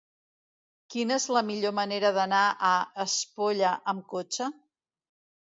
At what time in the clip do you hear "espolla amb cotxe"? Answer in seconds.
3.05-4.51